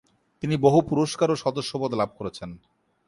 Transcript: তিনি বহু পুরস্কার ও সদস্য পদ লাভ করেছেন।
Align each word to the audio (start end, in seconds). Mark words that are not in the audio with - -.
তিনি 0.43 0.55
বহু 0.57 0.79
পুরস্কার 0.89 1.27
ও 1.31 1.35
সদস্য 1.35 1.71
পদ 1.81 1.91
লাভ 1.93 2.09
করেছেন। 2.17 2.49